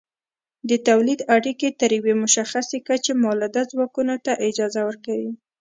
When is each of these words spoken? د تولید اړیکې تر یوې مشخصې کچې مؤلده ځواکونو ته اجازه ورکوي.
د 0.69 0.71
تولید 0.87 1.19
اړیکې 1.35 1.69
تر 1.79 1.89
یوې 1.97 2.13
مشخصې 2.23 2.77
کچې 2.87 3.13
مؤلده 3.23 3.61
ځواکونو 3.71 4.15
ته 4.25 4.31
اجازه 4.47 4.81
ورکوي. 4.87 5.31